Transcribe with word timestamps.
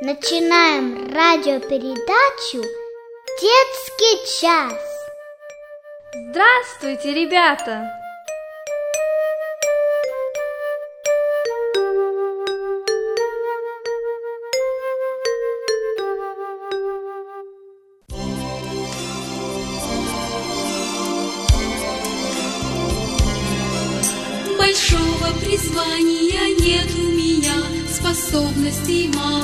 Начинаем 0.00 1.12
радиопередачу 1.12 2.62
«Детский 3.40 4.40
час». 4.40 4.72
Здравствуйте, 6.30 7.14
ребята! 7.14 7.90
Большого 24.56 25.26
призвания 25.40 26.54
нет 26.60 26.86
у 26.94 27.08
меня, 27.16 27.54
Способностей 27.92 29.10
мало 29.12 29.37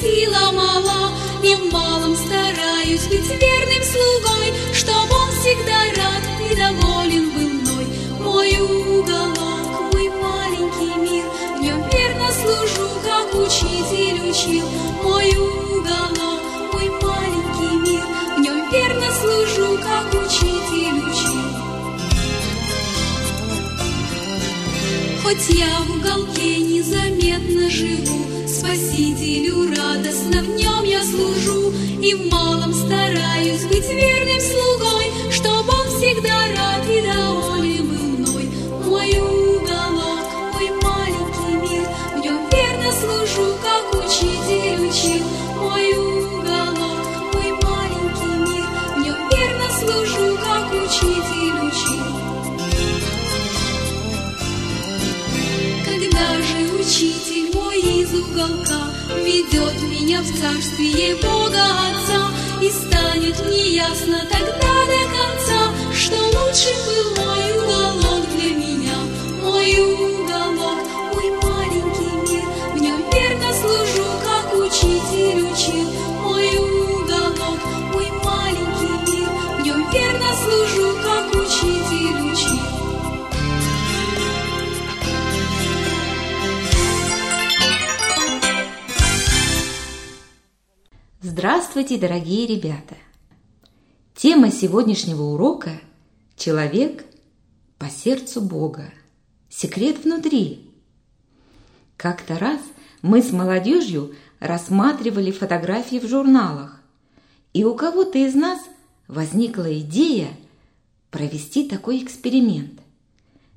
сила 0.00 0.52
мала, 0.52 1.12
И 1.42 1.54
в 1.54 1.72
малом 1.72 2.16
стараюсь 2.16 3.06
быть 3.08 3.28
верным 3.28 3.82
слугой, 3.92 4.52
Чтоб 4.72 5.06
он 5.20 5.30
всегда 5.32 5.78
рад 5.96 6.24
и 6.50 6.54
доволен 6.56 7.30
был 7.30 7.48
мной. 7.60 7.86
Мой 8.20 8.50
уголок, 8.60 9.92
мой 9.92 10.08
маленький 10.08 10.94
мир, 11.00 11.24
В 11.56 11.62
нем 11.62 11.82
верно 11.92 12.28
служу, 12.32 12.88
как 13.04 13.34
учитель 13.34 13.99
Хоть 25.30 25.48
я 25.50 25.78
в 25.86 25.96
уголке 25.96 26.58
незаметно 26.58 27.70
живу, 27.70 28.48
Спасителю 28.48 29.70
радостно 29.76 30.42
в 30.42 30.48
нем 30.56 30.82
я 30.82 31.04
служу, 31.04 31.72
И 32.02 32.14
в 32.14 32.32
малом 32.32 32.74
стараюсь 32.74 33.64
быть 33.66 33.88
верным 33.88 34.40
слугой, 34.40 35.30
Чтоб 35.30 35.68
он 35.72 35.86
всегда 35.86 36.34
рад 36.56 36.84
и 36.90 37.02
доволен 37.02 37.89
Ведет 59.40 59.82
меня 59.84 60.20
в 60.20 60.26
царствие 60.38 61.14
Бога 61.16 61.64
Отца 61.88 62.30
И 62.60 62.68
станет 62.68 63.40
мне 63.46 63.74
ясно 63.76 64.22
тогда 64.30 64.59
Здравствуйте, 91.40 91.96
дорогие 91.96 92.46
ребята! 92.46 92.98
Тема 94.14 94.50
сегодняшнего 94.52 95.22
урока– 95.22 95.70
человек 96.36 97.06
по 97.78 97.88
сердцу 97.88 98.42
Бога. 98.42 98.92
Секрет 99.48 100.04
внутри. 100.04 100.70
Как-то 101.96 102.38
раз 102.38 102.60
мы 103.00 103.22
с 103.22 103.32
молодежью 103.32 104.14
рассматривали 104.38 105.30
фотографии 105.30 105.98
в 105.98 106.06
журналах, 106.06 106.78
и 107.54 107.64
у 107.64 107.74
кого-то 107.74 108.18
из 108.18 108.34
нас 108.34 108.60
возникла 109.08 109.78
идея 109.78 110.28
провести 111.10 111.66
такой 111.66 112.04
эксперимент. 112.04 112.82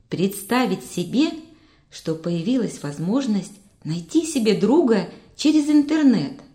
Представить 0.08 0.86
себе, 0.86 1.32
что 1.92 2.16
появилась 2.16 2.82
возможность 2.82 3.60
найти 3.84 4.26
себе 4.26 4.58
друга 4.58 5.10
через 5.36 5.68
интернет– 5.68 6.32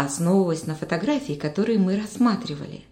основываясь 0.00 0.66
на 0.66 0.74
фотографии, 0.74 1.34
которые 1.34 1.78
мы 1.78 1.96
рассматривали. 1.96 2.82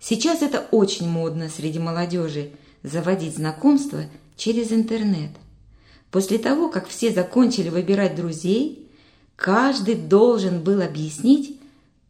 Сейчас 0.00 0.42
это 0.42 0.66
очень 0.70 1.08
модно 1.08 1.48
среди 1.48 1.78
молодежи 1.78 2.52
заводить 2.82 3.36
знакомства 3.36 4.04
через 4.36 4.72
интернет. 4.72 5.30
После 6.10 6.38
того, 6.38 6.68
как 6.68 6.88
все 6.88 7.12
закончили 7.12 7.68
выбирать 7.68 8.14
друзей, 8.14 8.88
каждый 9.34 9.94
должен 9.94 10.62
был 10.62 10.80
объяснить, 10.82 11.58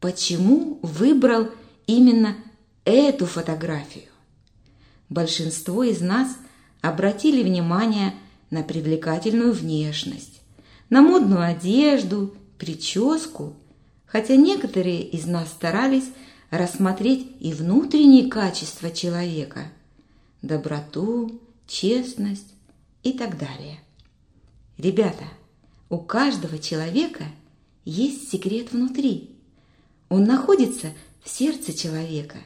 почему 0.01 0.79
выбрал 0.83 1.49
именно 1.87 2.37
эту 2.85 3.27
фотографию. 3.27 4.05
Большинство 5.09 5.83
из 5.83 6.01
нас 6.01 6.37
обратили 6.83 7.43
внимание 7.43 8.15
на 8.51 8.63
привлекательную 8.63 9.53
внешность, 9.53 10.41
на 10.91 11.01
модную 11.01 11.43
одежду, 11.43 12.35
прическу– 12.59 13.55
хотя 14.17 14.35
некоторые 14.35 15.03
из 15.03 15.27
нас 15.27 15.51
старались 15.51 16.09
рассмотреть 16.49 17.33
и 17.39 17.53
внутренние 17.53 18.31
качества 18.31 18.91
человека– 18.91 19.67
доброту, 20.41 21.39
честность 21.67 22.49
и 23.03 23.13
так 23.13 23.37
далее. 23.37 23.79
Ребята, 24.79 25.25
у 25.91 25.99
каждого 25.99 26.59
человека 26.59 27.25
есть 27.85 28.31
секрет 28.31 28.73
внутри. 28.73 29.37
Он 30.09 30.25
находится 30.25 30.95
в 31.23 31.29
сердце 31.29 31.77
человека. 31.77 32.39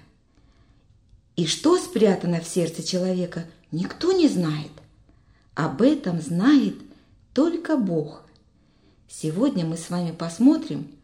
И 1.37 1.47
что 1.47 1.79
спрятано 1.79 2.41
в 2.41 2.49
сердце 2.49 2.83
человека, 2.83 3.47
никто 3.71 4.11
не 4.11 4.27
знает. 4.27 4.73
Об 5.55 5.83
этом 5.83 6.21
знает 6.21 6.75
только 7.33 7.77
Бог. 7.77 8.25
Сегодня 9.07 9.65
мы 9.65 9.77
с 9.77 9.89
вами 9.89 10.11
посмотрим– 10.11 10.89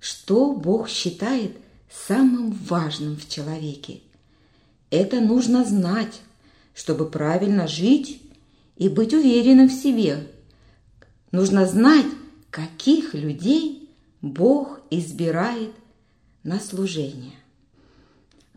что 0.00 0.52
Бог 0.52 0.88
считает 0.88 1.56
самым 1.90 2.50
важным 2.50 3.16
в 3.16 3.28
человеке. 3.28 4.00
Это 4.90 5.20
нужно 5.20 5.64
знать, 5.64 6.20
чтобы 6.74 7.08
правильно 7.08 7.66
жить 7.66 8.20
и 8.76 8.88
быть 8.88 9.14
уверенным 9.14 9.68
в 9.68 9.72
себе. 9.72 10.28
Нужно 11.32 11.66
знать, 11.66 12.06
каких 12.50 13.14
людей 13.14 13.90
Бог 14.22 14.80
избирает 14.90 15.72
на 16.42 16.60
служение. 16.60 17.34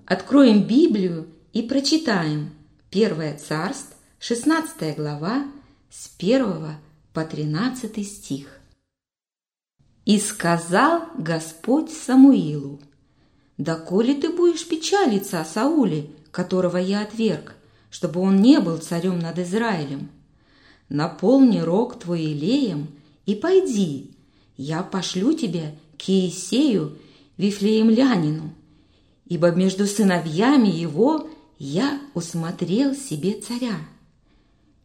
Откроем 0.05 0.63
Библию 0.63 1.27
и 1.53 1.61
прочитаем 1.61 2.51
1 2.91 3.37
Царств, 3.39 3.95
16 4.19 4.95
глава, 4.95 5.45
с 5.89 6.09
1 6.17 6.75
по 7.13 7.23
13 7.23 8.07
стих. 8.07 8.58
И 10.09 10.17
сказал 10.17 11.03
Господь 11.19 11.91
Самуилу, 11.91 12.79
«Доколе 13.59 14.15
ты 14.15 14.29
будешь 14.29 14.67
печалиться 14.67 15.39
о 15.39 15.45
Сауле, 15.45 16.09
которого 16.31 16.77
я 16.77 17.01
отверг, 17.01 17.53
чтобы 17.91 18.19
он 18.19 18.41
не 18.41 18.59
был 18.59 18.79
царем 18.79 19.19
над 19.19 19.37
Израилем? 19.37 20.09
Наполни 20.89 21.59
рог 21.59 21.99
твой 21.99 22.23
илеем 22.23 22.87
и 23.27 23.35
пойди, 23.35 24.09
я 24.57 24.81
пошлю 24.81 25.33
тебя 25.33 25.75
к 25.99 26.09
Иисею, 26.09 26.97
Вифлеемлянину, 27.37 28.51
ибо 29.27 29.51
между 29.51 29.85
сыновьями 29.85 30.69
его 30.69 31.29
я 31.59 32.01
усмотрел 32.15 32.95
себе 32.95 33.39
царя». 33.39 33.75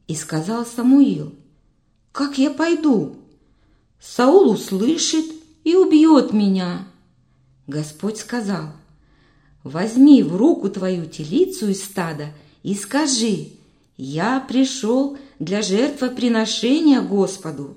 И 0.06 0.16
сказал 0.16 0.66
Самуил, 0.66 1.34
«Как 2.12 2.37
я 2.37 2.50
пойду?» 2.50 3.24
Саул 4.00 4.50
услышит 4.50 5.26
и 5.64 5.75
убьет 5.75 6.32
меня. 6.32 6.87
Господь 7.67 8.19
сказал, 8.19 8.73
возьми 9.62 10.23
в 10.23 10.37
руку 10.37 10.69
твою 10.69 11.06
телицу 11.06 11.69
из 11.69 11.82
стада 11.82 12.29
и 12.62 12.75
скажи, 12.75 13.49
я 13.96 14.41
пришел 14.41 15.17
для 15.38 15.62
жертвоприношения 15.62 17.00
Господу, 17.00 17.76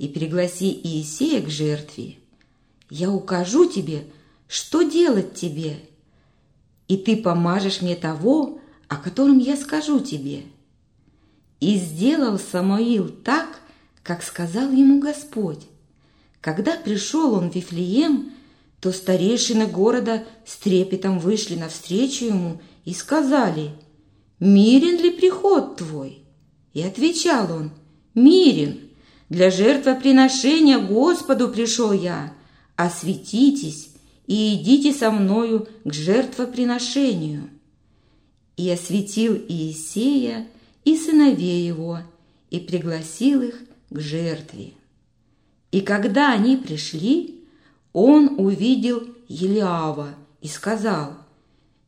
и 0.00 0.08
пригласи 0.08 0.80
Иисея 0.82 1.42
к 1.42 1.50
жертве. 1.50 2.16
Я 2.88 3.10
укажу 3.10 3.68
тебе, 3.68 4.06
что 4.48 4.80
делать 4.80 5.34
тебе, 5.34 5.78
и 6.88 6.96
ты 6.96 7.18
помажешь 7.18 7.82
мне 7.82 7.96
того, 7.96 8.60
о 8.88 8.96
котором 8.96 9.38
я 9.38 9.58
скажу 9.58 10.00
тебе. 10.00 10.44
И 11.60 11.76
сделал 11.76 12.38
Самуил 12.38 13.10
так, 13.10 13.59
как 14.10 14.24
сказал 14.24 14.72
ему 14.72 14.98
Господь. 14.98 15.68
Когда 16.40 16.72
пришел 16.72 17.32
он 17.32 17.48
в 17.48 17.54
Вифлеем, 17.54 18.32
то 18.80 18.90
старейшины 18.90 19.68
города 19.68 20.24
с 20.44 20.56
трепетом 20.56 21.20
вышли 21.20 21.54
навстречу 21.54 22.24
ему 22.24 22.60
и 22.84 22.92
сказали, 22.92 23.70
«Мирен 24.40 25.00
ли 25.00 25.12
приход 25.12 25.76
твой?» 25.76 26.24
И 26.74 26.82
отвечал 26.82 27.52
он, 27.52 27.70
«Мирен, 28.16 28.80
для 29.28 29.52
жертвоприношения 29.52 30.80
Господу 30.80 31.48
пришел 31.48 31.92
я, 31.92 32.32
осветитесь 32.74 33.90
и 34.26 34.56
идите 34.56 34.92
со 34.92 35.12
мною 35.12 35.68
к 35.84 35.92
жертвоприношению». 35.92 37.48
И 38.56 38.68
осветил 38.70 39.36
Иисея 39.36 40.48
и 40.84 40.96
сыновей 40.96 41.64
его, 41.64 42.00
и 42.50 42.58
пригласил 42.58 43.42
их 43.42 43.69
к 43.90 44.00
жертве. 44.00 44.72
И 45.72 45.80
когда 45.80 46.32
они 46.32 46.56
пришли, 46.56 47.44
он 47.92 48.36
увидел 48.38 49.02
Елиава 49.28 50.14
и 50.40 50.48
сказал, 50.48 51.14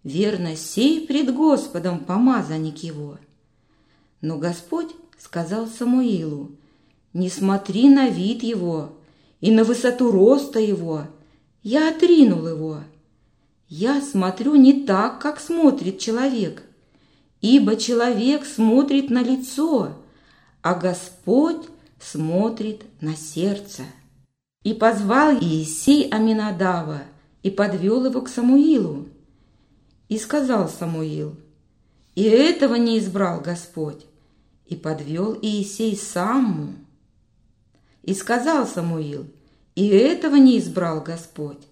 «Верно, 0.05 0.57
сей 0.57 1.07
пред 1.07 1.35
Господом 1.35 2.01
помазанник 2.01 2.79
его». 2.79 3.19
Но 4.21 4.39
Господь 4.39 4.91
сказал 5.19 5.67
Самуилу, 5.67 6.53
«Не 7.13 7.29
смотри 7.29 7.89
на 7.89 8.09
вид 8.09 8.43
его 8.43 8.97
и 9.41 9.51
на 9.51 9.65
высоту 9.65 10.11
роста 10.11 10.59
его, 10.61 11.07
я 11.63 11.91
отринул 11.91 12.47
его. 12.47 12.79
Я 13.69 14.01
смотрю 14.01 14.55
не 14.55 14.85
так, 14.85 15.21
как 15.21 15.41
смотрит 15.41 15.99
человек, 15.99 16.63
ибо 17.41 17.77
человек 17.77 18.45
смотрит 18.45 19.11
на 19.11 19.23
лицо, 19.23 19.95
а 20.63 20.75
Господь 20.75 21.69
смотрит 22.03 22.83
на 23.01 23.17
сердце. 23.17 23.83
И 24.63 24.75
позвал 24.75 25.35
Иисей 25.41 26.09
Аминадава 26.09 27.03
и 27.43 27.51
подвел 27.51 28.07
его 28.07 28.21
к 28.21 28.29
Самуилу. 28.29 29.09
И 30.09 30.19
сказал 30.19 30.69
Самуил, 30.69 31.37
и 32.15 32.25
этого 32.25 32.75
не 32.75 32.99
избрал 32.99 33.41
Господь, 33.41 34.05
и 34.67 34.77
подвел 34.77 35.39
Иисей 35.41 35.97
саму. 35.97 36.75
И 38.03 38.15
сказал 38.15 38.67
Самуил, 38.67 39.27
и 39.75 39.87
этого 39.87 40.37
не 40.37 40.59
избрал 40.59 41.01
Господь. 41.01 41.63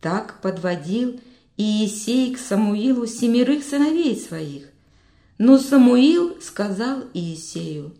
Так 0.00 0.40
подводил 0.40 1.20
Иисей 1.56 2.34
к 2.34 2.38
Самуилу 2.38 3.06
семерых 3.06 3.64
сыновей 3.64 4.16
своих. 4.16 4.68
Но 5.38 5.58
Самуил 5.58 6.40
сказал 6.40 7.02
Иисею, 7.12 7.92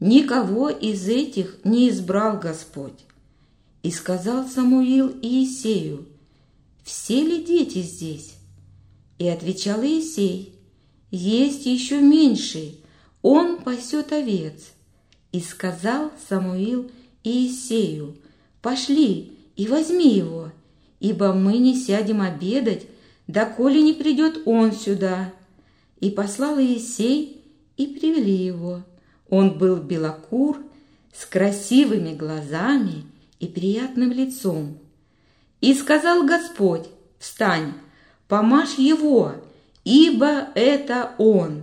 никого 0.00 0.68
из 0.68 1.08
этих 1.08 1.58
не 1.64 1.88
избрал 1.88 2.38
Господь. 2.38 3.04
И 3.82 3.90
сказал 3.90 4.48
Самуил 4.48 5.14
Иисею, 5.22 6.06
все 6.82 7.22
ли 7.22 7.44
дети 7.44 7.82
здесь? 7.82 8.34
И 9.18 9.28
отвечал 9.28 9.82
Иисей, 9.82 10.54
есть 11.10 11.66
еще 11.66 12.00
меньший, 12.00 12.80
он 13.22 13.58
пасет 13.58 14.12
овец. 14.12 14.72
И 15.32 15.40
сказал 15.40 16.10
Самуил 16.28 16.90
Иисею, 17.22 18.16
пошли 18.62 19.32
и 19.56 19.66
возьми 19.66 20.14
его, 20.14 20.52
ибо 21.00 21.32
мы 21.32 21.58
не 21.58 21.74
сядем 21.74 22.22
обедать, 22.22 22.86
доколе 23.26 23.82
не 23.82 23.92
придет 23.92 24.42
он 24.46 24.72
сюда. 24.72 25.32
И 26.00 26.10
послал 26.10 26.58
Иисей, 26.58 27.42
и 27.76 27.86
привели 27.86 28.34
его. 28.34 28.82
Он 29.28 29.58
был 29.58 29.76
белокур, 29.76 30.58
с 31.12 31.24
красивыми 31.24 32.14
глазами 32.14 33.04
и 33.40 33.46
приятным 33.46 34.12
лицом. 34.12 34.78
И 35.62 35.72
сказал 35.74 36.26
Господь, 36.26 36.86
встань, 37.18 37.72
помажь 38.28 38.74
его, 38.74 39.32
ибо 39.84 40.48
это 40.54 41.14
он. 41.16 41.62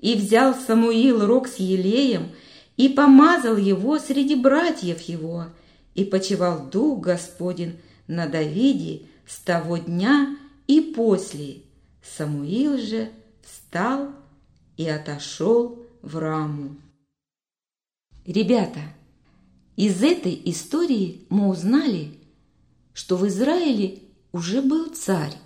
И 0.00 0.14
взял 0.14 0.54
Самуил 0.54 1.26
рог 1.26 1.46
с 1.46 1.56
елеем 1.56 2.30
и 2.76 2.88
помазал 2.88 3.56
его 3.56 3.98
среди 3.98 4.34
братьев 4.34 5.02
его, 5.02 5.46
и 5.94 6.04
почевал 6.04 6.66
дух 6.66 7.00
Господень 7.00 7.78
на 8.06 8.26
Давиде 8.26 9.02
с 9.26 9.38
того 9.40 9.76
дня 9.76 10.36
и 10.66 10.80
после. 10.80 11.62
Самуил 12.16 12.78
же 12.78 13.10
встал 13.42 14.10
и 14.76 14.88
отошел 14.88 15.78
в 16.02 16.16
раму. 16.18 16.76
Ребята, 18.26 18.80
из 19.76 20.02
этой 20.02 20.40
истории 20.46 21.24
мы 21.28 21.48
узнали, 21.48 22.18
что 22.92 23.16
в 23.16 23.26
Израиле 23.28 24.02
уже 24.32 24.62
был 24.62 24.88
царь. 24.88 25.36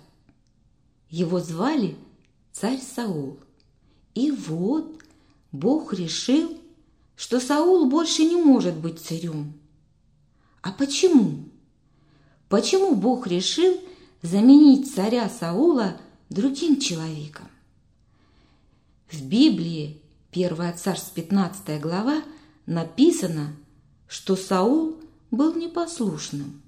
Его 1.07 1.39
звали 1.39 1.95
царь 2.51 2.79
Саул. 2.79 3.37
И 4.15 4.31
вот 4.31 4.99
Бог 5.51 5.93
решил, 5.93 6.57
что 7.15 7.39
Саул 7.39 7.87
больше 7.87 8.23
не 8.23 8.35
может 8.35 8.75
быть 8.75 8.99
царем. 8.99 9.53
А 10.63 10.71
почему? 10.71 11.49
Почему 12.49 12.95
Бог 12.95 13.27
решил 13.27 13.79
заменить 14.23 14.91
царя 14.91 15.29
Саула 15.29 15.97
другим 16.31 16.79
человеком? 16.79 17.47
В 19.11 19.23
Библии, 19.23 20.01
1 20.31 20.77
Царств 20.77 21.11
15 21.13 21.79
глава, 21.79 22.23
написано, 22.71 23.53
что 24.07 24.35
Саул 24.35 24.95
был 25.29 25.53
непослушным. 25.55 26.61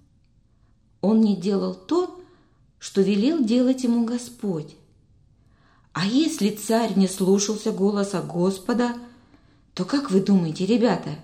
Он 1.01 1.21
не 1.21 1.35
делал 1.35 1.73
то, 1.73 2.21
что 2.77 3.01
велел 3.01 3.43
делать 3.43 3.83
ему 3.83 4.05
Господь. 4.05 4.75
А 5.93 6.05
если 6.05 6.49
царь 6.49 6.97
не 6.97 7.07
слушался 7.07 7.71
голоса 7.71 8.21
Господа, 8.21 8.95
то 9.73 9.85
как 9.85 10.11
вы 10.11 10.19
думаете, 10.19 10.65
ребята, 10.65 11.15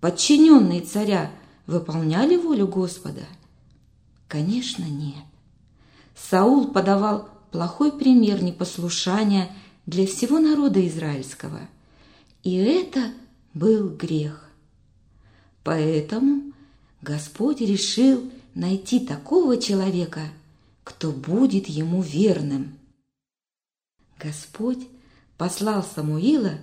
подчиненные 0.00 0.80
царя 0.80 1.30
выполняли 1.66 2.36
волю 2.36 2.66
Господа? 2.66 3.26
Конечно, 4.26 4.84
нет. 4.84 5.24
Саул 6.16 6.72
подавал 6.72 7.28
плохой 7.52 7.92
пример 7.92 8.42
непослушания 8.42 9.50
для 9.86 10.04
всего 10.06 10.40
народа 10.40 10.84
израильского. 10.86 11.60
И 12.42 12.54
это– 12.56 13.12
был 13.56 13.88
грех. 13.88 14.50
Поэтому 15.64 16.52
Господь 17.00 17.62
решил 17.62 18.30
найти 18.54 19.00
такого 19.00 19.56
человека, 19.56 20.20
кто 20.84 21.10
будет 21.10 21.66
ему 21.66 22.02
верным. 22.02 22.78
Господь 24.18 24.86
послал 25.38 25.82
Самуила 25.82 26.58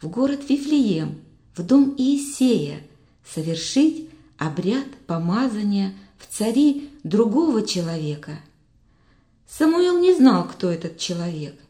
в 0.00 0.08
город 0.08 0.40
Вифлеем, 0.48 1.20
в 1.54 1.62
дом 1.62 1.94
Иисея, 1.98 2.82
совершить 3.26 4.08
обряд 4.38 4.86
помазания 5.06 5.94
в 6.16 6.34
цари 6.34 6.88
другого 7.04 7.60
человека. 7.66 8.40
Самуил 9.46 9.98
не 9.98 10.14
знал, 10.14 10.48
кто 10.48 10.70
этот 10.70 10.96
человек, 10.96 11.60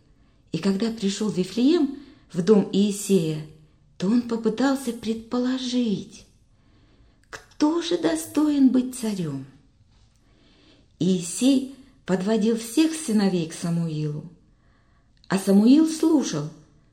и 0.52 0.58
когда 0.58 0.90
пришел 0.90 1.28
в 1.28 1.36
Вифлеем, 1.36 1.96
в 2.32 2.42
дом 2.42 2.68
Иисея, 2.72 3.44
то 3.98 4.06
он 4.06 4.22
попытался 4.22 4.92
предположить, 4.92 6.24
кто 7.28 7.82
же 7.82 7.98
достоин 7.98 8.68
быть 8.68 8.96
царем. 8.96 9.44
Иисей 11.00 11.74
подводил 12.06 12.56
всех 12.56 12.94
сыновей 12.94 13.48
к 13.48 13.52
Самуилу, 13.52 14.24
а 15.26 15.36
Самуил 15.36 15.88
слушал, 15.88 16.48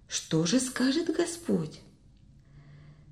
что 0.07 0.45
же 0.47 0.59
скажет 0.59 1.15
Господь. 1.15 1.79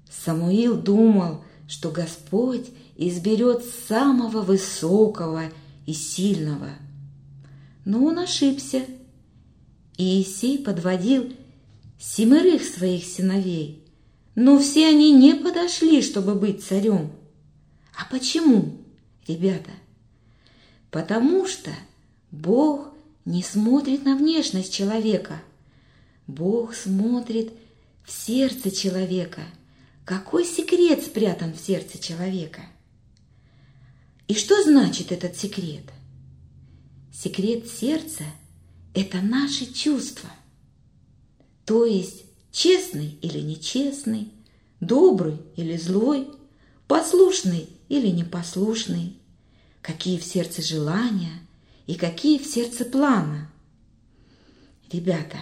Самуил 0.09 0.75
думал, 0.75 1.43
что 1.67 1.91
Господь 1.91 2.69
изберет 2.97 3.63
самого 3.87 4.41
высокого 4.41 5.51
и 5.85 5.93
сильного. 5.93 6.69
Но 7.85 8.03
он 8.03 8.19
ошибся. 8.19 8.85
Иисей 9.97 10.57
подводил 10.57 11.31
семерых 11.99 12.63
своих 12.63 13.05
сыновей– 13.05 13.79
но 14.35 14.59
все 14.59 14.87
они 14.87 15.11
не 15.11 15.33
подошли, 15.35 16.01
чтобы 16.01 16.35
быть 16.35 16.63
царем. 16.63 17.11
А 17.95 18.05
почему, 18.09 18.77
ребята? 19.27 19.71
Потому 20.89 21.47
что 21.47 21.71
Бог 22.31 22.89
не 23.25 23.43
смотрит 23.43 24.05
на 24.05 24.15
внешность 24.15 24.73
человека. 24.73 25.41
Бог 26.27 26.73
смотрит 26.73 27.53
в 28.03 28.11
сердце 28.11 28.71
человека. 28.71 29.41
Какой 30.05 30.45
секрет 30.45 31.03
спрятан 31.03 31.53
в 31.53 31.59
сердце 31.59 32.01
человека? 32.01 32.61
И 34.27 34.33
что 34.33 34.61
значит 34.63 35.11
этот 35.11 35.37
секрет? 35.37 35.83
Секрет 37.13 37.67
сердца– 37.69 38.23
это 38.93 39.21
наши 39.21 39.71
чувства. 39.71 40.29
То 41.65 41.85
есть 41.85 42.25
честный 42.53 43.17
или 43.21 43.39
нечестный, 43.39 44.31
добрый 44.79 45.39
или 45.57 45.75
злой, 45.75 46.29
послушный 46.87 47.67
или 47.89 48.07
непослушный, 48.07 49.17
какие 49.81 50.17
в 50.17 50.23
сердце 50.23 50.61
желания 50.61 51.41
и 51.87 51.95
какие 51.95 52.37
в 52.37 52.45
сердце 52.45 52.85
плана. 52.85 53.49
Ребята, 54.91 55.37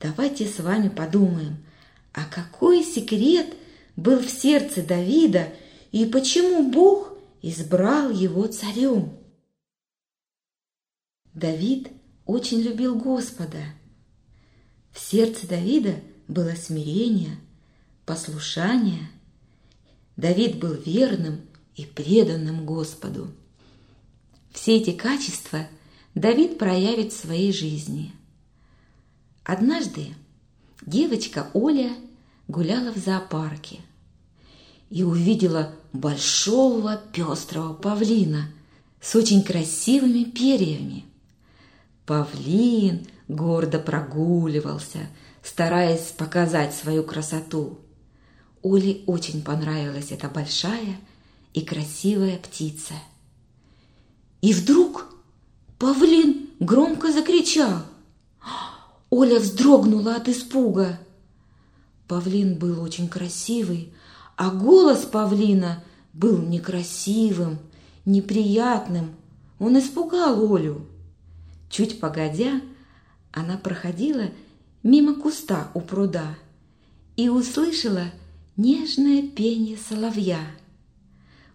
давайте 0.00 0.46
с 0.46 0.60
вами 0.60 0.88
подумаем, 0.88 1.56
а 2.12 2.24
какой 2.24 2.84
секрет 2.84 3.54
был 3.96 4.20
в 4.20 4.30
сердце 4.30 4.82
Давида 4.82 5.52
и 5.90 6.06
почему 6.06 6.70
Бог 6.70 7.18
избрал 7.42 8.10
его 8.10 8.46
царем? 8.46 9.18
Давид 11.34 11.88
очень 12.26 12.60
любил 12.60 12.94
Господа. 12.94 13.64
В 14.92 15.00
сердце 15.00 15.48
Давида 15.48 15.96
было 16.32 16.54
смирение, 16.54 17.38
послушание. 18.04 19.10
Давид 20.16 20.58
был 20.58 20.74
верным 20.74 21.40
и 21.76 21.84
преданным 21.84 22.66
Господу. 22.66 23.30
Все 24.52 24.76
эти 24.76 24.92
качества 24.92 25.66
Давид 26.14 26.58
проявит 26.58 27.12
в 27.12 27.20
своей 27.20 27.52
жизни. 27.52 28.12
Однажды 29.44 30.08
девочка 30.84 31.48
Оля 31.54 31.92
гуляла 32.48 32.92
в 32.92 32.98
зоопарке 32.98 33.80
и 34.90 35.02
увидела 35.02 35.72
большого 35.92 36.98
пестрого 37.12 37.72
павлина 37.72 38.48
с 39.00 39.16
очень 39.16 39.42
красивыми 39.42 40.24
перьями. 40.24 41.06
Павлин 42.04 43.06
гордо 43.26 43.78
прогуливался, 43.78 45.08
стараясь 45.42 46.12
показать 46.16 46.74
свою 46.74 47.02
красоту. 47.02 47.78
Оле 48.62 49.02
очень 49.06 49.42
понравилась 49.42 50.12
эта 50.12 50.28
большая 50.28 51.00
и 51.52 51.62
красивая 51.62 52.38
птица. 52.38 52.94
И 54.40 54.52
вдруг 54.52 55.06
павлин 55.78 56.50
громко 56.60 57.12
закричал. 57.12 57.82
Оля 59.10 59.40
вздрогнула 59.40 60.16
от 60.16 60.28
испуга. 60.28 60.98
Павлин 62.08 62.56
был 62.56 62.82
очень 62.82 63.08
красивый, 63.08 63.92
а 64.36 64.50
голос 64.50 65.00
павлина 65.00 65.82
был 66.12 66.38
некрасивым, 66.38 67.58
неприятным. 68.04 69.14
Он 69.58 69.78
испугал 69.78 70.54
Олю. 70.54 70.86
Чуть 71.68 72.00
погодя, 72.00 72.60
она 73.32 73.56
проходила 73.56 74.30
мимо 74.82 75.14
куста 75.14 75.70
у 75.74 75.80
пруда 75.80 76.36
и 77.16 77.28
услышала 77.28 78.06
нежное 78.56 79.22
пение 79.22 79.76
соловья. 79.76 80.40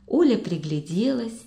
Оля 0.08 0.38
пригляделась 0.38 1.42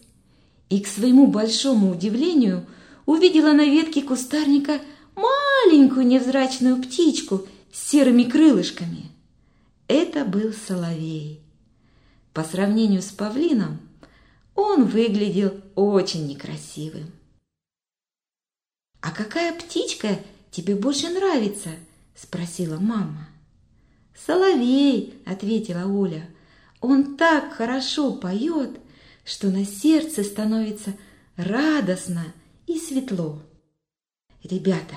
и, 0.68 0.80
к 0.80 0.86
своему 0.86 1.26
большому 1.26 1.92
удивлению, 1.92 2.66
увидела 3.06 3.52
на 3.52 3.64
ветке 3.64 4.02
кустарника 4.02 4.80
маленькую 5.16 6.06
невзрачную 6.06 6.82
птичку 6.82 7.46
с 7.72 7.90
серыми 7.90 8.24
крылышками. 8.24 9.10
Это 9.88 10.24
был 10.24 10.52
соловей. 10.52 11.40
По 12.32 12.44
сравнению 12.44 13.02
с 13.02 13.10
павлином 13.10 13.80
он 14.54 14.84
выглядел 14.84 15.60
очень 15.74 16.26
некрасивым. 16.26 17.10
«А 19.00 19.10
какая 19.10 19.58
птичка 19.58 20.18
тебе 20.50 20.74
больше 20.74 21.08
нравится?»– 21.08 21.70
спросила 22.14 22.78
мама. 22.78 23.28
«Соловей!»– 24.14 25.14
ответила 25.26 25.86
Оля. 25.86 26.28
«Он 26.80 27.16
так 27.16 27.52
хорошо 27.54 28.12
поет, 28.12 28.78
что 29.24 29.50
на 29.50 29.64
сердце 29.64 30.24
становится 30.24 30.94
радостно 31.36 32.24
и 32.66 32.78
светло». 32.78 33.42
Ребята, 34.42 34.96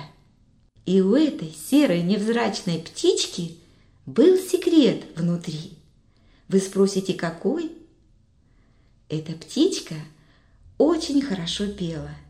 и 0.86 1.00
у 1.00 1.14
этой 1.14 1.50
серой 1.52 2.02
невзрачной 2.02 2.78
птички 2.78 3.58
был 4.06 4.38
секрет 4.38 5.04
внутри. 5.16 5.78
Вы 6.48 6.60
спросите, 6.60 7.14
какой? 7.14 7.72
Эта 9.08 9.32
птичка 9.32 9.96
очень 10.78 11.22
хорошо 11.22 11.66
пела– 11.66 12.10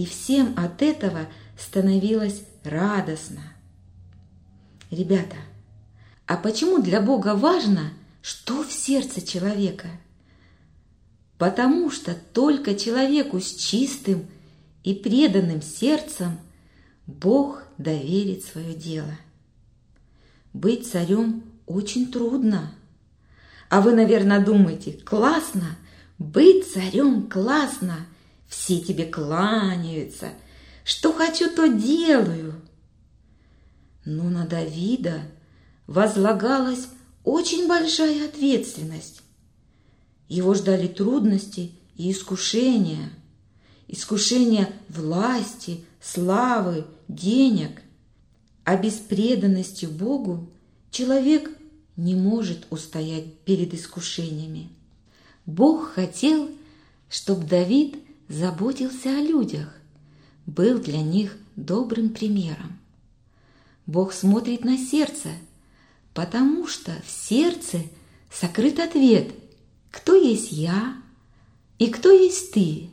и 0.00 0.06
всем 0.06 0.54
от 0.56 0.80
этого 0.80 1.28
становилось 1.58 2.42
радостно. 2.64 3.42
Ребята, 4.90 5.36
а 6.26 6.36
почему 6.36 6.82
для 6.82 7.00
Бога 7.00 7.34
важно, 7.34 7.92
что 8.22 8.62
в 8.62 8.72
сердце 8.72 9.24
человека? 9.24 9.88
Потому 11.38 11.90
что 11.90 12.14
только 12.14 12.74
человеку 12.74 13.40
с 13.40 13.54
чистым 13.54 14.26
и 14.84 14.94
преданным 14.94 15.62
сердцем 15.62 16.38
Бог 17.06 17.64
доверит 17.78 18.44
свое 18.44 18.74
дело. 18.74 19.16
Быть 20.52 20.90
царем 20.90 21.44
очень 21.66 22.10
трудно. 22.10 22.74
А 23.68 23.80
вы, 23.80 23.92
наверное, 23.92 24.44
думаете, 24.44 24.92
классно, 24.92 25.76
быть 26.18 26.72
царем 26.72 27.28
классно– 27.28 28.06
все 28.50 28.80
тебе 28.80 29.06
кланяются. 29.06 30.30
Что 30.90 31.12
хочу, 31.12 31.48
то 31.48 31.68
делаю. 31.68 32.60
Но 34.04 34.24
на 34.24 34.44
Давида 34.44 35.22
возлагалась 35.86 36.88
очень 37.22 37.68
большая 37.68 38.26
ответственность. 38.26 39.22
Его 40.26 40.52
ждали 40.52 40.88
трудности 40.88 41.70
и 41.94 42.10
искушения. 42.10 43.08
Искушения 43.86 44.68
власти, 44.88 45.84
славы, 46.02 46.84
денег. 47.06 47.82
А 48.64 48.76
без 48.76 48.94
преданности 48.94 49.86
Богу 49.86 50.50
человек 50.90 51.56
не 51.94 52.16
может 52.16 52.66
устоять 52.70 53.38
перед 53.42 53.74
искушениями. 53.74 54.70
Бог 55.46 55.92
хотел, 55.92 56.50
чтобы 57.08 57.46
Давид– 57.46 57.94
заботился 58.30 59.10
о 59.10 59.20
людях, 59.20 59.74
был 60.50 60.78
для 60.78 61.00
них 61.00 61.36
добрым 61.56 62.10
примером. 62.10 62.78
Бог 63.86 64.12
смотрит 64.12 64.64
на 64.64 64.78
сердце, 64.78 65.28
потому 66.14 66.66
что 66.66 66.92
в 67.06 67.10
сердце 67.10 67.82
сокрыт 68.30 68.78
ответ, 68.78 69.32
кто 69.90 70.14
есть 70.14 70.52
я 70.52 70.96
и 71.78 71.88
кто 71.88 72.10
есть 72.10 72.52
ты. 72.52 72.90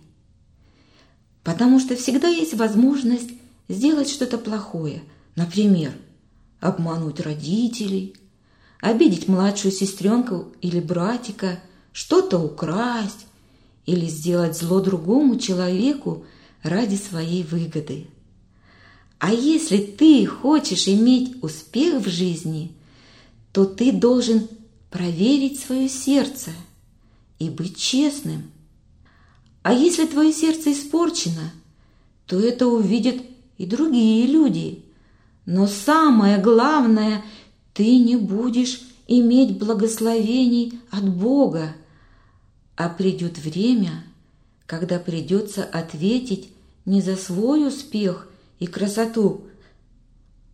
Потому 1.44 1.80
что 1.80 1.96
всегда 1.96 2.28
есть 2.28 2.54
возможность 2.56 3.32
сделать 3.68 4.10
что-то 4.10 4.38
плохое, 4.38 5.04
например, 5.36 5.94
обмануть 6.60 7.20
родителей, 7.20 8.16
обидеть 8.82 9.28
младшую 9.28 9.72
сестренку 9.72 10.54
или 10.62 10.80
братика, 10.80 11.60
что-то 11.92 12.40
украсть, 12.40 13.28
или 13.86 14.06
сделать 14.06 14.58
зло 14.58 14.82
другому 14.82 15.40
человеку 15.40 16.26
ради 16.68 16.96
своей 16.96 17.44
выгоды. 17.44 18.08
А 19.20 19.34
если 19.34 19.78
ты 19.78 20.26
хочешь 20.26 20.88
иметь 20.88 21.42
успех 21.42 22.06
в 22.06 22.10
жизни, 22.10 22.72
то 23.52 23.66
ты 23.66 23.92
должен 23.92 24.48
проверить 24.92 25.60
свое 25.60 25.90
сердце 25.90 26.52
и 27.40 27.50
быть 27.50 27.78
честным. 27.78 28.52
А 29.64 29.74
если 29.74 30.06
твое 30.06 30.32
сердце 30.32 30.72
испорчено, 30.72 31.52
то 32.26 32.40
это 32.40 32.68
увидят 32.68 33.18
и 33.58 33.66
другие 33.66 34.28
люди. 34.28 34.84
Но 35.46 35.68
самое 35.68 36.38
главное, 36.38 37.24
ты 37.74 37.98
не 37.98 38.16
будешь 38.16 38.82
иметь 39.08 39.58
благословений 39.58 40.80
от 40.92 41.10
Бога, 41.10 41.74
а 42.76 42.90
придет 42.90 43.38
время, 43.40 44.04
когда 44.66 45.00
придется 45.00 45.64
ответить 45.64 46.50
не 46.88 47.02
за 47.02 47.18
свой 47.18 47.68
успех 47.68 48.30
и 48.60 48.66
красоту, 48.66 49.46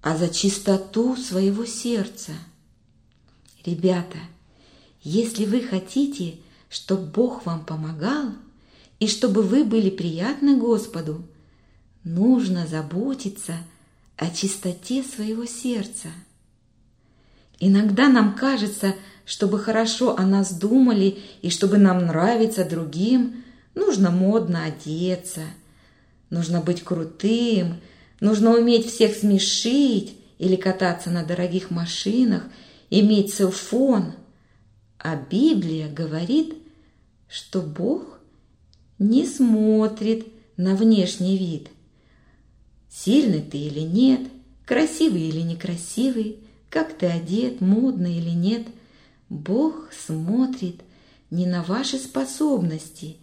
а 0.02 0.18
за 0.18 0.30
чистоту 0.30 1.16
своего 1.16 1.64
сердца. 1.64 2.32
Ребята, 3.64 4.18
если 5.04 5.46
вы 5.46 5.62
хотите, 5.62 6.40
чтобы 6.70 7.06
Бог 7.06 7.46
вам 7.46 7.64
помогал 7.64 8.32
и 9.00 9.08
чтобы 9.08 9.44
вы 9.44 9.64
были 9.64 9.92
приятны 9.92 10.58
Господу, 10.58 11.24
нужно 12.04 12.66
заботиться 12.66 13.54
о 14.18 14.32
чистоте 14.32 15.04
своего 15.04 15.46
сердца. 15.46 16.08
Иногда 17.60 18.10
нам 18.10 18.34
кажется, 18.34 18.96
чтобы 19.24 19.60
хорошо 19.60 20.18
о 20.18 20.26
нас 20.26 20.52
думали 20.52 21.20
и 21.44 21.52
чтобы 21.52 21.78
нам 21.78 22.08
нравиться 22.08 22.66
другим, 22.66 23.44
нужно 23.76 24.10
модно 24.10 24.64
одеться, 24.64 25.44
нужно 26.34 26.62
быть 26.62 26.84
крутым, 26.84 27.80
нужно 28.20 28.58
уметь 28.58 28.88
всех 28.88 29.16
смешить 29.16 30.16
или 30.40 30.56
кататься 30.56 31.12
на 31.12 31.24
дорогих 31.24 31.70
машинах, 31.70 32.44
иметь 32.90 33.34
селфон. 33.34 34.14
А 34.98 35.16
Библия 35.16 35.88
говорит, 35.88 36.56
что 37.30 37.62
Бог 37.62 38.20
не 38.98 39.28
смотрит 39.28 40.28
на 40.58 40.76
внешний 40.76 41.38
вид. 41.38 41.70
Сильный 42.90 43.42
ты 43.42 43.58
или 43.58 43.82
нет, 43.82 44.22
красивый 44.66 45.22
или 45.22 45.42
некрасивый, 45.42 46.40
как 46.70 46.98
ты 46.98 47.06
одет, 47.06 47.62
модно 47.62 48.08
или 48.08 48.32
нет. 48.32 48.68
Бог 49.30 49.90
смотрит 49.94 50.82
не 51.30 51.46
на 51.46 51.64
ваши 51.64 51.98
способности 51.98 53.18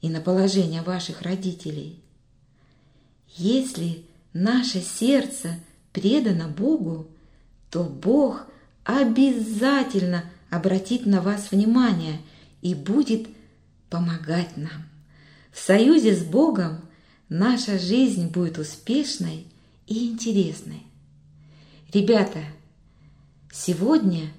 и 0.00 0.08
на 0.08 0.20
положение 0.20 0.82
ваших 0.82 1.22
родителей. 1.22 2.03
Если 3.36 4.04
наше 4.32 4.80
сердце 4.80 5.58
предано 5.92 6.48
Богу, 6.48 7.08
то 7.70 7.82
Бог 7.82 8.46
обязательно 8.84 10.24
обратит 10.50 11.04
на 11.04 11.20
вас 11.20 11.50
внимание 11.50 12.20
и 12.62 12.74
будет 12.74 13.26
помогать 13.90 14.56
нам. 14.56 14.88
В 15.52 15.58
союзе 15.58 16.14
с 16.14 16.22
Богом 16.22 16.80
наша 17.28 17.78
жизнь 17.78 18.28
будет 18.28 18.58
успешной 18.58 19.46
и 19.86 20.10
интересной. 20.10 20.82
Ребята, 21.92 22.40
сегодня 23.52 24.30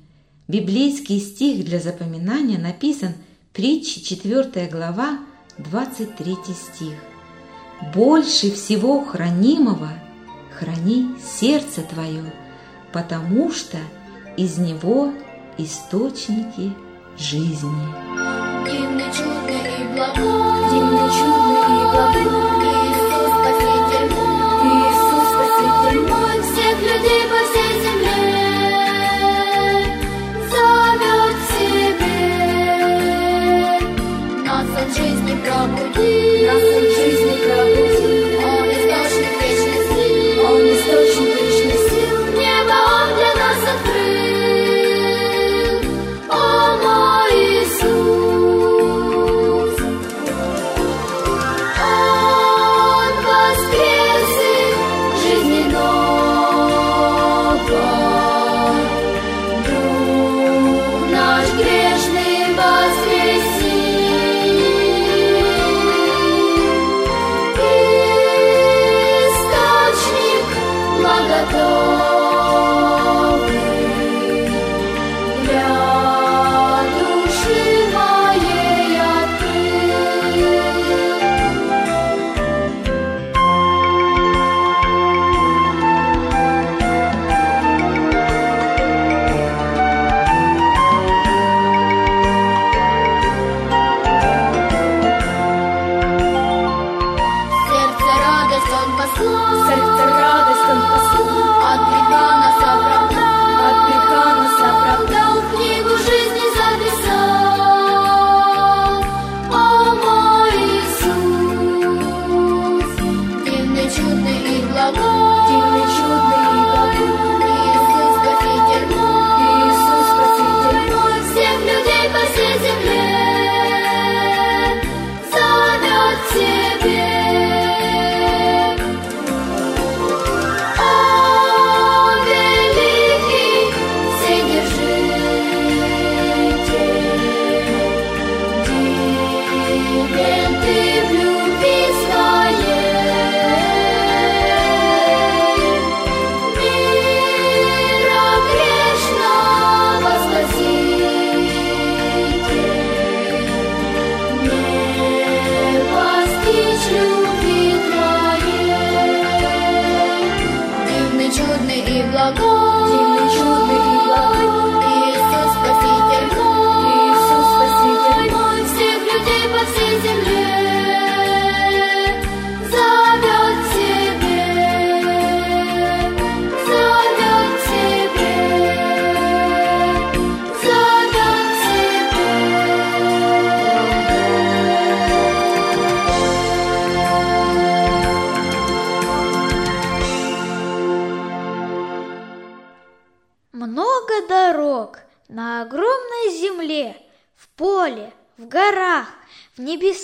библейский 0.48 1.20
стих 1.20 1.66
для 1.66 1.80
запоминания 1.80 2.58
написан 2.58 3.14
притчи 3.52 4.02
4 4.02 4.68
глава 4.68 5.20
23 5.58 6.36
стих. 6.54 7.15
«Больше 7.94 8.52
всего 8.52 9.04
хранимого 9.04 9.90
храни 10.58 11.16
сердце 11.40 11.82
твое, 11.82 12.24
потому 12.92 13.52
что 13.52 13.78
из 14.38 14.58
него 14.58 15.12
источники 15.58 16.74
жизни». 17.18 17.86
Дивный, 18.66 19.12
чудный 19.14 19.62
и 19.80 19.94
благой, 19.94 20.70
дивный, 20.72 21.10
чудный 21.12 21.66
и 21.66 21.92
благой, 21.92 22.55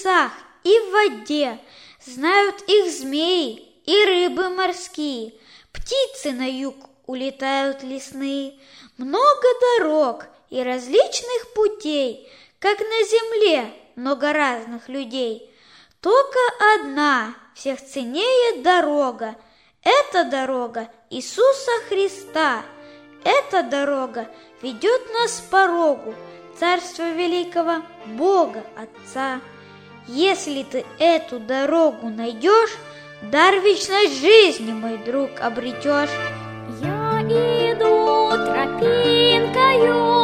в 0.02 0.06
небесах 0.06 0.32
и 0.64 0.80
в 0.80 0.92
воде. 0.92 1.60
Знают 2.04 2.62
их 2.68 2.92
змеи 2.92 3.68
и 3.86 4.06
рыбы 4.06 4.50
морские, 4.50 5.34
птицы 5.72 6.32
на 6.32 6.50
юг 6.50 6.76
улетают 7.06 7.84
лесные. 7.84 8.60
Много 8.98 9.48
дорог 9.78 10.26
и 10.50 10.62
различных 10.62 11.54
путей, 11.56 12.30
как 12.60 12.80
на 12.80 13.04
земле 13.04 13.74
много 13.96 14.34
разных 14.34 14.90
людей. 14.90 15.50
Только 16.02 16.40
одна 16.76 17.36
всех 17.56 17.84
ценнее 17.84 18.62
дорога. 18.64 19.36
Это 19.84 20.26
дорога 20.26 20.90
Иисуса 21.10 21.72
Христа. 21.90 22.64
Эта 23.24 23.64
дорога 23.64 24.28
ведет 24.62 25.14
нас 25.14 25.42
по 25.42 25.68
порогу 25.68 26.16
Царства 26.60 27.12
Великого 27.12 27.84
Бога 28.18 28.64
Отца. 28.76 29.42
Если 30.08 30.64
ты 30.64 30.84
эту 31.00 31.40
дорогу 31.40 32.10
найдешь, 32.10 32.78
дар 33.22 33.56
вечной 33.60 34.08
жизни, 34.08 34.72
мой 34.72 34.98
друг, 34.98 35.40
обретешь. 35.40 36.10
Я 36.82 37.22
иду 37.22 38.30
тропинкою, 38.46 40.21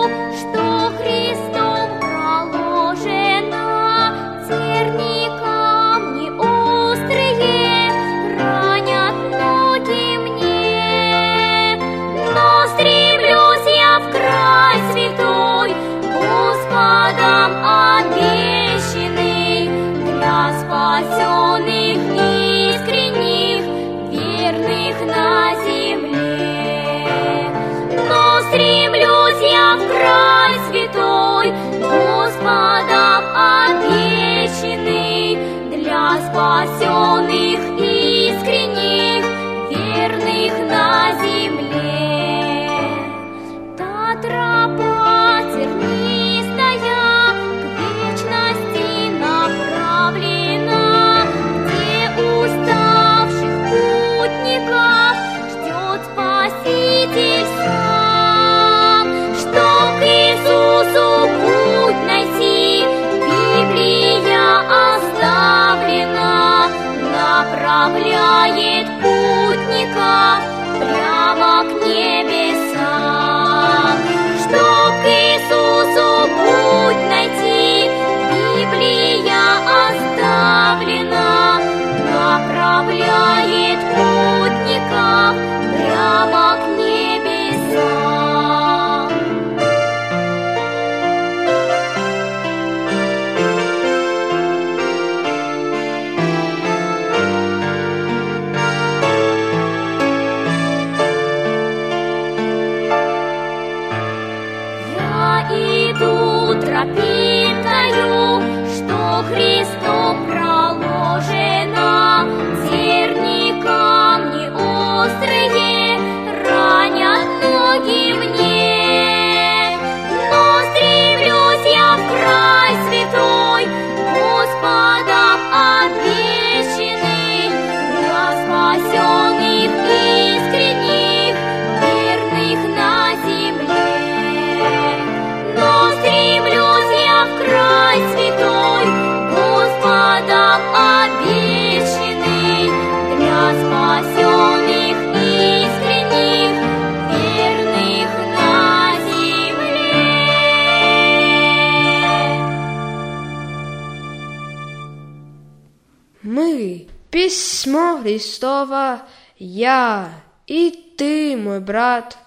письмо 158.08 158.18
Христово, 158.18 159.02
я 159.38 160.12
и 160.48 160.72
ты, 160.98 161.36
мой 161.36 161.60
брат. 161.60 162.18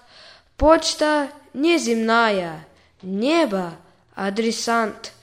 Почта 0.57 1.29
неземная, 1.53 2.67
небо— 3.01 3.73
адресант. 4.15 5.13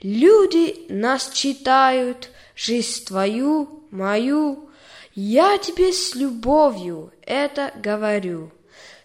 Люди 0.00 0.86
нас 0.88 1.30
читают, 1.30 2.30
жизнь 2.54 3.04
твою, 3.04 3.82
мою. 3.90 4.70
Я 5.14 5.58
тебе 5.58 5.92
с 5.92 6.14
любовью 6.14 7.12
это 7.22 7.72
говорю. 7.74 8.52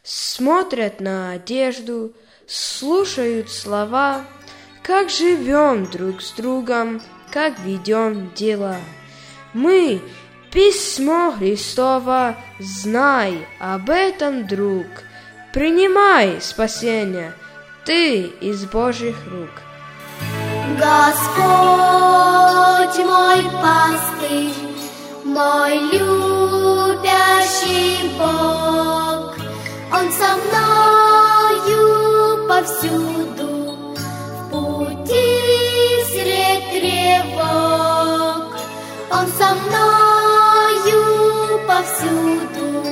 Смотрят 0.04 1.00
на 1.00 1.32
одежду, 1.32 2.14
слушают 2.46 3.50
слова, 3.50 4.26
как 4.84 5.10
живем 5.10 5.90
друг 5.90 6.22
с 6.22 6.32
другом, 6.32 7.02
как 7.32 7.58
ведем 7.60 8.32
дела. 8.36 8.78
Мы— 9.54 10.02
письмо 10.52 11.34
Христово, 11.38 12.36
знай 12.60 13.48
об 13.60 13.90
этом, 13.90 14.46
друг. 14.48 14.86
Принимай 15.54 16.40
спасение, 16.42 17.34
ты 17.86 18.24
из 18.42 18.66
Божьих 18.66 19.16
рук. 19.28 19.50
Господь 20.78 21.86
мой 23.06 23.44
пастырь, 23.62 24.54
мой 25.26 25.78
любящий 25.92 27.32
Бог, 28.18 29.36
Он 29.94 30.12
со 30.12 30.30
мною 30.44 31.82
повсюду, 32.48 33.50
в 33.96 34.50
пути 34.52 35.30
средь 36.12 36.68
тревог. 36.72 38.44
Он 39.12 39.28
со 39.38 39.50
мною 39.56 40.11
повсюду, 41.92 42.86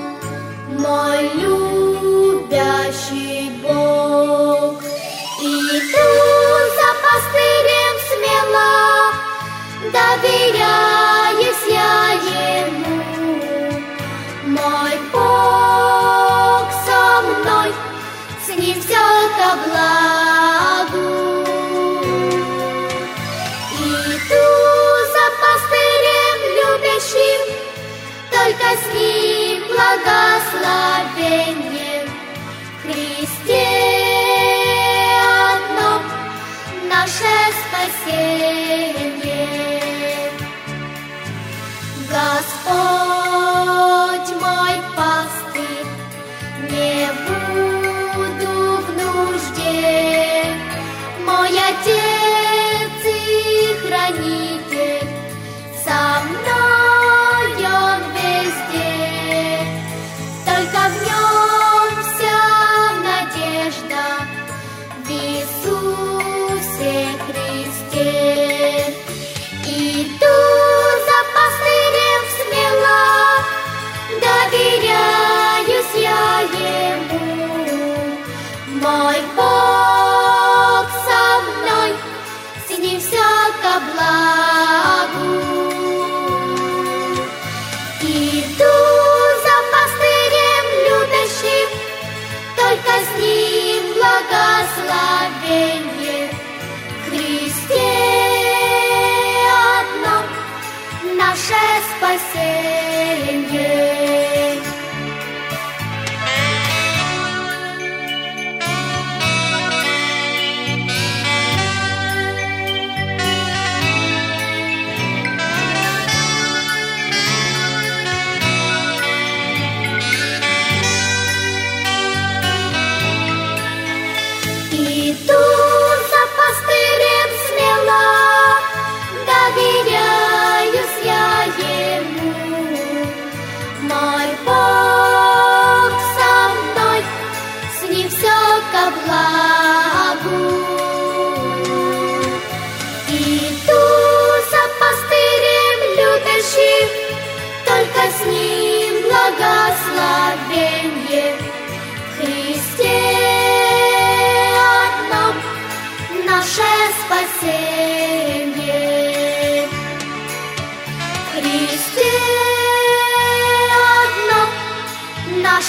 мой 0.77 1.29
любящий 1.35 2.81
Бог. 3.61 4.81
Иду 5.41 6.09
за 6.77 6.89
пастырем 7.03 7.95
смело, 8.09 8.75
доверяюсь 9.93 11.65
я 11.69 11.97
ему. 12.65 12.97
Мой 14.45 14.93
Бог 15.13 16.65
со 16.85 17.01
мной, 17.21 17.69
с 18.45 18.47
ним 18.49 18.77
все 18.81 19.05
ко 19.37 19.49
благу. 19.65 20.18